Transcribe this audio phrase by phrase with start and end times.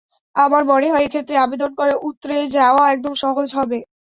[0.35, 3.77] আমার মনে হয়, এক্ষেত্রে আবেদন করে উৎরে যাওয়া একদম সহজ হবে।